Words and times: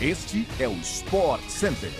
Este 0.00 0.46
é 0.60 0.68
o 0.68 0.74
Sport 0.74 1.42
Center. 1.48 1.90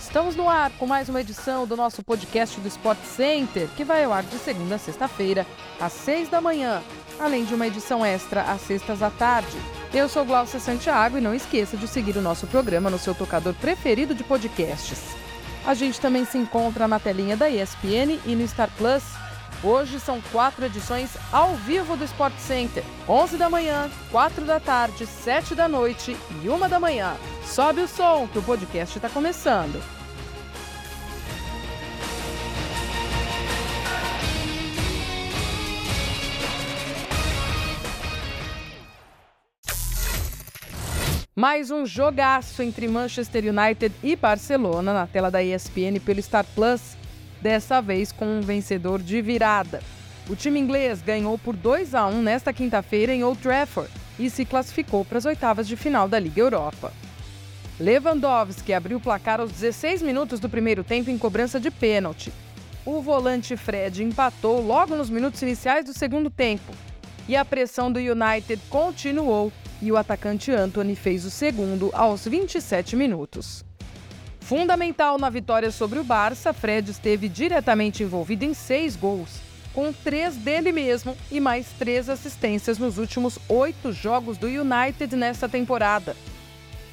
Estamos 0.00 0.34
no 0.34 0.48
ar 0.48 0.72
com 0.72 0.84
mais 0.84 1.08
uma 1.08 1.20
edição 1.20 1.68
do 1.68 1.76
nosso 1.76 2.02
podcast 2.02 2.58
do 2.58 2.66
Sport 2.66 2.98
Center, 3.04 3.68
que 3.76 3.84
vai 3.84 4.02
ao 4.02 4.12
ar 4.12 4.24
de 4.24 4.36
segunda 4.38 4.74
a 4.74 4.78
sexta-feira, 4.78 5.46
às 5.80 5.92
seis 5.92 6.28
da 6.28 6.40
manhã, 6.40 6.82
além 7.20 7.44
de 7.44 7.54
uma 7.54 7.68
edição 7.68 8.04
extra 8.04 8.42
às 8.42 8.60
sextas 8.62 9.04
à 9.04 9.10
tarde. 9.10 9.56
Eu 9.94 10.08
sou 10.08 10.24
Glaucia 10.24 10.58
Santiago 10.58 11.16
e 11.16 11.20
não 11.20 11.32
esqueça 11.32 11.76
de 11.76 11.86
seguir 11.86 12.16
o 12.16 12.22
nosso 12.22 12.48
programa 12.48 12.90
no 12.90 12.98
seu 12.98 13.14
tocador 13.14 13.54
preferido 13.54 14.12
de 14.12 14.24
podcasts. 14.24 15.14
A 15.64 15.74
gente 15.74 16.00
também 16.00 16.24
se 16.24 16.36
encontra 16.36 16.88
na 16.88 16.98
telinha 16.98 17.36
da 17.36 17.48
ESPN 17.48 18.18
e 18.26 18.34
no 18.34 18.48
Star 18.48 18.70
Plus. 18.76 19.04
Hoje 19.62 19.98
são 19.98 20.20
quatro 20.32 20.64
edições 20.64 21.16
ao 21.32 21.54
vivo 21.54 21.96
do 21.96 22.04
Sport 22.04 22.34
Center: 22.38 22.84
11 23.08 23.36
da 23.36 23.48
manhã, 23.48 23.90
4 24.10 24.44
da 24.44 24.60
tarde, 24.60 25.06
7 25.06 25.54
da 25.54 25.66
noite 25.66 26.16
e 26.42 26.48
1 26.48 26.68
da 26.68 26.78
manhã. 26.78 27.16
Sobe 27.44 27.80
o 27.80 27.88
som 27.88 28.28
que 28.28 28.38
o 28.38 28.42
podcast 28.42 28.98
está 28.98 29.08
começando. 29.08 29.82
Mais 41.38 41.70
um 41.70 41.84
jogaço 41.84 42.62
entre 42.62 42.88
Manchester 42.88 43.44
United 43.44 43.94
e 44.02 44.16
Barcelona 44.16 44.94
na 44.94 45.06
tela 45.06 45.30
da 45.30 45.42
ESPN 45.42 46.00
pelo 46.02 46.22
Star 46.22 46.46
Plus, 46.54 46.96
dessa 47.46 47.80
vez 47.80 48.10
com 48.10 48.26
um 48.26 48.40
vencedor 48.40 49.00
de 49.00 49.22
virada. 49.22 49.80
O 50.28 50.34
time 50.34 50.58
inglês 50.58 51.00
ganhou 51.00 51.38
por 51.38 51.54
2 51.54 51.94
a 51.94 52.04
1 52.04 52.20
nesta 52.20 52.52
quinta-feira 52.52 53.14
em 53.14 53.22
Old 53.22 53.40
Trafford 53.40 53.88
e 54.18 54.28
se 54.28 54.44
classificou 54.44 55.04
para 55.04 55.18
as 55.18 55.26
oitavas 55.26 55.68
de 55.68 55.76
final 55.76 56.08
da 56.08 56.18
Liga 56.18 56.40
Europa. 56.40 56.92
Lewandowski 57.78 58.72
abriu 58.72 58.98
o 58.98 59.00
placar 59.00 59.40
aos 59.40 59.52
16 59.52 60.02
minutos 60.02 60.40
do 60.40 60.48
primeiro 60.48 60.82
tempo 60.82 61.08
em 61.08 61.16
cobrança 61.16 61.60
de 61.60 61.70
pênalti. 61.70 62.32
O 62.84 63.00
volante 63.00 63.56
Fred 63.56 64.02
empatou 64.02 64.60
logo 64.60 64.96
nos 64.96 65.08
minutos 65.08 65.40
iniciais 65.40 65.84
do 65.84 65.94
segundo 65.94 66.28
tempo. 66.28 66.72
E 67.28 67.36
a 67.36 67.44
pressão 67.44 67.92
do 67.92 68.00
United 68.00 68.60
continuou 68.68 69.52
e 69.80 69.92
o 69.92 69.96
atacante 69.96 70.50
Anthony 70.50 70.96
fez 70.96 71.24
o 71.24 71.30
segundo 71.30 71.90
aos 71.92 72.26
27 72.26 72.96
minutos. 72.96 73.64
Fundamental 74.46 75.18
na 75.18 75.28
vitória 75.28 75.72
sobre 75.72 75.98
o 75.98 76.04
Barça, 76.04 76.52
Fred 76.52 76.88
esteve 76.88 77.28
diretamente 77.28 78.04
envolvido 78.04 78.44
em 78.44 78.54
seis 78.54 78.94
gols, 78.94 79.40
com 79.74 79.92
três 79.92 80.36
dele 80.36 80.70
mesmo 80.70 81.16
e 81.32 81.40
mais 81.40 81.66
três 81.76 82.08
assistências 82.08 82.78
nos 82.78 82.96
últimos 82.96 83.40
oito 83.48 83.92
jogos 83.92 84.38
do 84.38 84.46
United 84.46 85.16
nesta 85.16 85.48
temporada. 85.48 86.14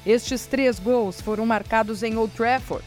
Estes 0.04 0.46
três 0.46 0.80
gols 0.80 1.20
foram 1.20 1.46
marcados 1.46 2.02
em 2.02 2.16
Old 2.16 2.34
Trafford. 2.34 2.84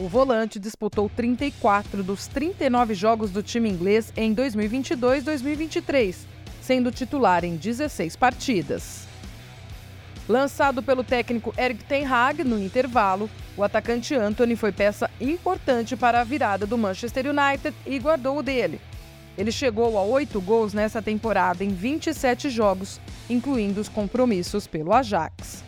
O 0.00 0.08
volante 0.08 0.58
disputou 0.58 1.08
34 1.08 2.02
dos 2.02 2.26
39 2.26 2.94
jogos 2.94 3.30
do 3.30 3.40
time 3.40 3.70
inglês 3.70 4.12
em 4.16 4.34
2022-2023, 4.34 6.16
sendo 6.60 6.90
titular 6.90 7.44
em 7.44 7.54
16 7.54 8.16
partidas. 8.16 9.07
Lançado 10.28 10.82
pelo 10.82 11.02
técnico 11.02 11.54
Eric 11.56 11.84
Ten 11.84 12.04
Hag 12.04 12.44
no 12.44 12.60
intervalo, 12.62 13.30
o 13.56 13.64
atacante 13.64 14.14
Anthony 14.14 14.56
foi 14.56 14.70
peça 14.70 15.10
importante 15.18 15.96
para 15.96 16.20
a 16.20 16.24
virada 16.24 16.66
do 16.66 16.76
Manchester 16.76 17.26
United 17.26 17.74
e 17.86 17.98
guardou 17.98 18.36
o 18.36 18.42
dele. 18.42 18.78
Ele 19.38 19.50
chegou 19.50 19.96
a 19.96 20.02
oito 20.02 20.38
gols 20.38 20.74
nessa 20.74 21.00
temporada 21.00 21.64
em 21.64 21.70
27 21.70 22.50
jogos, 22.50 23.00
incluindo 23.30 23.80
os 23.80 23.88
compromissos 23.88 24.66
pelo 24.66 24.92
Ajax. 24.92 25.64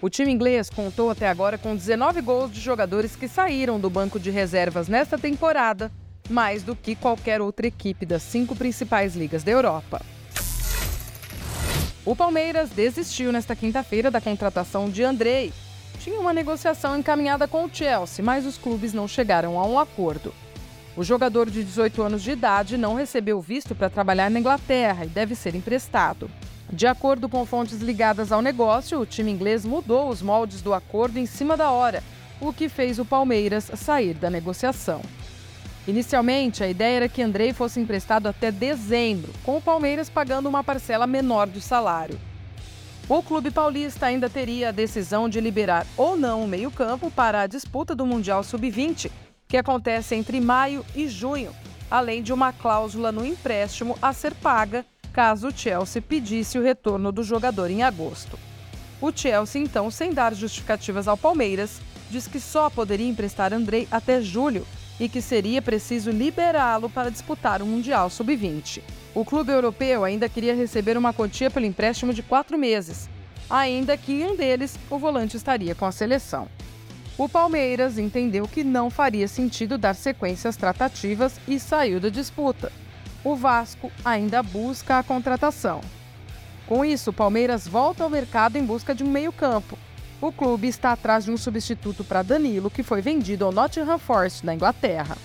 O 0.00 0.08
time 0.08 0.32
inglês 0.32 0.70
contou 0.70 1.10
até 1.10 1.28
agora 1.28 1.58
com 1.58 1.76
19 1.76 2.22
gols 2.22 2.50
de 2.50 2.60
jogadores 2.60 3.14
que 3.14 3.28
saíram 3.28 3.78
do 3.78 3.90
banco 3.90 4.18
de 4.18 4.30
reservas 4.30 4.88
nesta 4.88 5.18
temporada, 5.18 5.92
mais 6.30 6.62
do 6.62 6.74
que 6.74 6.94
qualquer 6.94 7.42
outra 7.42 7.66
equipe 7.66 8.06
das 8.06 8.22
cinco 8.22 8.56
principais 8.56 9.14
ligas 9.14 9.44
da 9.44 9.50
Europa. 9.50 10.00
O 12.06 12.14
Palmeiras 12.14 12.70
desistiu 12.70 13.32
nesta 13.32 13.56
quinta-feira 13.56 14.12
da 14.12 14.20
contratação 14.20 14.88
de 14.88 15.02
Andrei. 15.02 15.52
Tinha 15.98 16.20
uma 16.20 16.32
negociação 16.32 16.96
encaminhada 16.96 17.48
com 17.48 17.64
o 17.64 17.70
Chelsea, 17.70 18.24
mas 18.24 18.46
os 18.46 18.56
clubes 18.56 18.92
não 18.92 19.08
chegaram 19.08 19.58
a 19.58 19.66
um 19.66 19.76
acordo. 19.76 20.32
O 20.96 21.02
jogador 21.02 21.50
de 21.50 21.64
18 21.64 22.00
anos 22.04 22.22
de 22.22 22.30
idade 22.30 22.76
não 22.76 22.94
recebeu 22.94 23.40
visto 23.40 23.74
para 23.74 23.90
trabalhar 23.90 24.30
na 24.30 24.38
Inglaterra 24.38 25.04
e 25.04 25.08
deve 25.08 25.34
ser 25.34 25.56
emprestado. 25.56 26.30
De 26.72 26.86
acordo 26.86 27.28
com 27.28 27.44
fontes 27.44 27.80
ligadas 27.80 28.30
ao 28.30 28.40
negócio, 28.40 29.00
o 29.00 29.06
time 29.06 29.32
inglês 29.32 29.64
mudou 29.64 30.08
os 30.08 30.22
moldes 30.22 30.62
do 30.62 30.72
acordo 30.72 31.18
em 31.18 31.26
cima 31.26 31.56
da 31.56 31.72
hora, 31.72 32.04
o 32.40 32.52
que 32.52 32.68
fez 32.68 33.00
o 33.00 33.04
Palmeiras 33.04 33.68
sair 33.74 34.14
da 34.14 34.30
negociação. 34.30 35.02
Inicialmente, 35.86 36.64
a 36.64 36.68
ideia 36.68 36.96
era 36.96 37.08
que 37.08 37.22
Andrei 37.22 37.52
fosse 37.52 37.78
emprestado 37.78 38.26
até 38.26 38.50
dezembro, 38.50 39.32
com 39.44 39.56
o 39.56 39.62
Palmeiras 39.62 40.10
pagando 40.10 40.48
uma 40.48 40.64
parcela 40.64 41.06
menor 41.06 41.46
do 41.46 41.60
salário. 41.60 42.18
O 43.08 43.22
clube 43.22 43.52
paulista 43.52 44.06
ainda 44.06 44.28
teria 44.28 44.70
a 44.70 44.72
decisão 44.72 45.28
de 45.28 45.40
liberar 45.40 45.86
ou 45.96 46.16
não 46.16 46.42
o 46.42 46.48
meio-campo 46.48 47.08
para 47.08 47.42
a 47.42 47.46
disputa 47.46 47.94
do 47.94 48.04
Mundial 48.04 48.42
Sub-20, 48.42 49.12
que 49.46 49.56
acontece 49.56 50.16
entre 50.16 50.40
maio 50.40 50.84
e 50.92 51.06
junho, 51.06 51.54
além 51.88 52.20
de 52.20 52.32
uma 52.32 52.52
cláusula 52.52 53.12
no 53.12 53.24
empréstimo 53.24 53.96
a 54.02 54.12
ser 54.12 54.34
paga 54.34 54.84
caso 55.12 55.48
o 55.48 55.56
Chelsea 55.56 56.02
pedisse 56.02 56.58
o 56.58 56.62
retorno 56.62 57.10
do 57.10 57.22
jogador 57.22 57.70
em 57.70 57.82
agosto. 57.82 58.38
O 59.00 59.10
Chelsea, 59.10 59.62
então, 59.62 59.90
sem 59.90 60.12
dar 60.12 60.34
justificativas 60.34 61.08
ao 61.08 61.16
Palmeiras, 61.16 61.80
diz 62.10 62.26
que 62.26 62.38
só 62.38 62.68
poderia 62.68 63.08
emprestar 63.08 63.54
Andrei 63.54 63.88
até 63.90 64.20
julho 64.20 64.66
e 64.98 65.08
que 65.08 65.20
seria 65.20 65.60
preciso 65.60 66.10
liberá-lo 66.10 66.88
para 66.88 67.10
disputar 67.10 67.62
o 67.62 67.66
Mundial 67.66 68.08
Sub-20. 68.10 68.82
O 69.14 69.24
clube 69.24 69.52
europeu 69.52 70.04
ainda 70.04 70.28
queria 70.28 70.54
receber 70.54 70.96
uma 70.96 71.12
quantia 71.12 71.50
pelo 71.50 71.66
empréstimo 71.66 72.12
de 72.12 72.22
quatro 72.22 72.58
meses, 72.58 73.08
ainda 73.48 73.96
que 73.96 74.12
em 74.12 74.26
um 74.26 74.36
deles 74.36 74.78
o 74.90 74.98
volante 74.98 75.36
estaria 75.36 75.74
com 75.74 75.86
a 75.86 75.92
seleção. 75.92 76.48
O 77.18 77.28
Palmeiras 77.28 77.96
entendeu 77.96 78.46
que 78.46 78.62
não 78.62 78.90
faria 78.90 79.26
sentido 79.26 79.78
dar 79.78 79.94
sequência 79.94 80.50
às 80.50 80.56
tratativas 80.56 81.40
e 81.48 81.58
saiu 81.58 81.98
da 81.98 82.10
disputa. 82.10 82.70
O 83.24 83.34
Vasco 83.34 83.90
ainda 84.04 84.42
busca 84.42 84.98
a 84.98 85.02
contratação. 85.02 85.80
Com 86.66 86.84
isso, 86.84 87.10
o 87.10 87.14
Palmeiras 87.14 87.66
volta 87.66 88.04
ao 88.04 88.10
mercado 88.10 88.56
em 88.56 88.64
busca 88.64 88.94
de 88.94 89.02
um 89.02 89.10
meio-campo, 89.10 89.78
o 90.20 90.32
clube 90.32 90.68
está 90.68 90.92
atrás 90.92 91.24
de 91.24 91.30
um 91.30 91.36
substituto 91.36 92.02
para 92.02 92.22
Danilo, 92.22 92.70
que 92.70 92.82
foi 92.82 93.00
vendido 93.00 93.44
ao 93.44 93.52
Nottingham 93.52 93.98
Forest, 93.98 94.44
na 94.44 94.54
Inglaterra. 94.54 95.16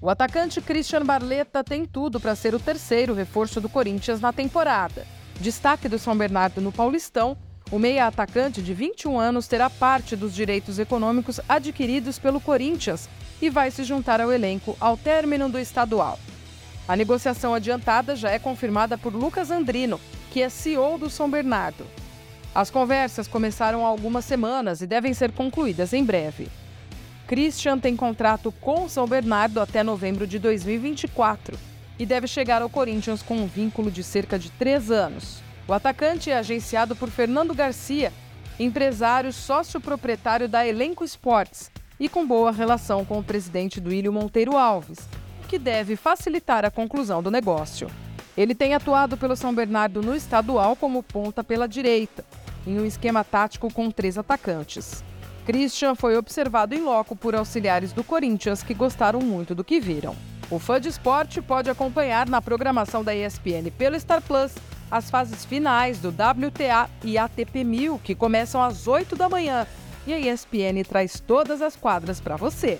O 0.00 0.08
atacante 0.08 0.60
Christian 0.60 1.04
Barletta 1.04 1.64
tem 1.64 1.84
tudo 1.84 2.20
para 2.20 2.36
ser 2.36 2.54
o 2.54 2.60
terceiro 2.60 3.14
reforço 3.14 3.60
do 3.60 3.68
Corinthians 3.68 4.20
na 4.20 4.32
temporada. 4.32 5.06
Destaque 5.40 5.88
do 5.88 5.98
São 5.98 6.16
Bernardo 6.16 6.60
no 6.60 6.70
Paulistão, 6.70 7.36
o 7.70 7.78
meia-atacante 7.78 8.62
de 8.62 8.72
21 8.72 9.18
anos 9.18 9.46
terá 9.46 9.68
parte 9.68 10.14
dos 10.14 10.34
direitos 10.34 10.78
econômicos 10.78 11.40
adquiridos 11.48 12.18
pelo 12.18 12.40
Corinthians 12.40 13.08
e 13.42 13.50
vai 13.50 13.70
se 13.70 13.84
juntar 13.84 14.20
ao 14.20 14.32
elenco 14.32 14.76
ao 14.80 14.96
término 14.96 15.48
do 15.48 15.58
estadual. 15.58 16.18
A 16.86 16.96
negociação 16.96 17.52
adiantada 17.52 18.16
já 18.16 18.30
é 18.30 18.38
confirmada 18.38 18.96
por 18.96 19.14
Lucas 19.14 19.50
Andrino, 19.50 20.00
que 20.30 20.40
é 20.40 20.48
CEO 20.48 20.96
do 20.96 21.10
São 21.10 21.28
Bernardo. 21.28 21.86
As 22.54 22.70
conversas 22.70 23.28
começaram 23.28 23.84
há 23.84 23.88
algumas 23.88 24.24
semanas 24.24 24.80
e 24.80 24.86
devem 24.86 25.12
ser 25.14 25.32
concluídas 25.32 25.92
em 25.92 26.04
breve. 26.04 26.48
Christian 27.26 27.78
tem 27.78 27.94
contrato 27.94 28.50
com 28.52 28.88
São 28.88 29.06
Bernardo 29.06 29.60
até 29.60 29.82
novembro 29.82 30.26
de 30.26 30.38
2024 30.38 31.58
e 31.98 32.06
deve 32.06 32.26
chegar 32.26 32.62
ao 32.62 32.70
Corinthians 32.70 33.22
com 33.22 33.36
um 33.36 33.46
vínculo 33.46 33.90
de 33.90 34.02
cerca 34.02 34.38
de 34.38 34.50
três 34.50 34.90
anos. 34.90 35.40
O 35.66 35.74
atacante 35.74 36.30
é 36.30 36.38
agenciado 36.38 36.96
por 36.96 37.10
Fernando 37.10 37.54
Garcia, 37.54 38.12
empresário 38.58 39.30
sócio-proprietário 39.30 40.48
da 40.48 40.66
Elenco 40.66 41.04
Esportes 41.04 41.70
e 42.00 42.08
com 42.08 42.26
boa 42.26 42.50
relação 42.50 43.04
com 43.04 43.18
o 43.18 43.24
presidente 43.24 43.78
do 43.78 43.92
Ilho 43.92 44.12
Monteiro 44.12 44.56
Alves, 44.56 44.98
que 45.48 45.58
deve 45.58 45.96
facilitar 45.96 46.64
a 46.64 46.70
conclusão 46.70 47.22
do 47.22 47.30
negócio. 47.30 47.90
Ele 48.36 48.54
tem 48.54 48.72
atuado 48.72 49.18
pelo 49.18 49.36
São 49.36 49.54
Bernardo 49.54 50.00
no 50.00 50.14
estadual 50.14 50.74
como 50.76 51.02
ponta 51.02 51.44
pela 51.44 51.68
direita 51.68 52.24
em 52.68 52.78
um 52.78 52.84
esquema 52.84 53.24
tático 53.24 53.72
com 53.72 53.90
três 53.90 54.18
atacantes. 54.18 55.02
Christian 55.46 55.94
foi 55.94 56.16
observado 56.16 56.74
em 56.74 56.82
loco 56.82 57.16
por 57.16 57.34
auxiliares 57.34 57.92
do 57.92 58.04
Corinthians 58.04 58.62
que 58.62 58.74
gostaram 58.74 59.20
muito 59.20 59.54
do 59.54 59.64
que 59.64 59.80
viram. 59.80 60.14
O 60.50 60.58
fã 60.58 60.78
de 60.78 60.88
esporte 60.88 61.40
pode 61.40 61.70
acompanhar 61.70 62.28
na 62.28 62.42
programação 62.42 63.02
da 63.02 63.14
ESPN 63.14 63.70
pelo 63.76 63.98
Star 63.98 64.20
Plus 64.20 64.52
as 64.90 65.10
fases 65.10 65.44
finais 65.44 65.98
do 65.98 66.08
WTA 66.08 66.88
e 67.02 67.16
ATP 67.16 67.64
1000, 67.64 67.98
que 68.04 68.14
começam 68.14 68.62
às 68.62 68.86
8 68.86 69.16
da 69.16 69.28
manhã. 69.28 69.66
E 70.06 70.12
a 70.12 70.18
ESPN 70.18 70.82
traz 70.86 71.20
todas 71.20 71.60
as 71.60 71.76
quadras 71.76 72.20
para 72.20 72.36
você. 72.36 72.78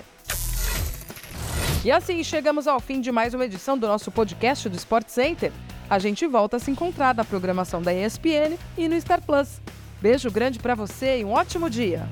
E 1.84 1.90
assim 1.90 2.22
chegamos 2.24 2.66
ao 2.66 2.80
fim 2.80 3.00
de 3.00 3.12
mais 3.12 3.34
uma 3.34 3.44
edição 3.44 3.78
do 3.78 3.86
nosso 3.86 4.10
podcast 4.10 4.68
do 4.68 4.76
Sport 4.76 5.08
Center. 5.08 5.52
A 5.90 5.98
gente 5.98 6.26
volta 6.26 6.58
a 6.58 6.60
se 6.60 6.70
encontrar 6.70 7.14
na 7.14 7.24
programação 7.24 7.80
da 7.80 7.94
ESPN 7.94 8.58
e 8.76 8.88
no 8.88 9.00
Star 9.00 9.22
Plus. 9.22 9.60
Beijo 10.02 10.30
grande 10.30 10.58
para 10.58 10.74
você 10.74 11.20
e 11.20 11.24
um 11.24 11.32
ótimo 11.32 11.70
dia. 11.70 12.06